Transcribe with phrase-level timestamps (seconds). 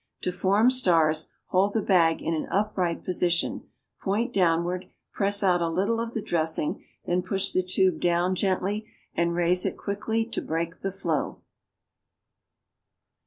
[0.23, 3.67] To form stars, hold the bag in an upright position,
[4.01, 8.87] point downward, press out a little of the dressing, then push the tube down gently,
[9.13, 11.41] and raise it quickly to break the flow.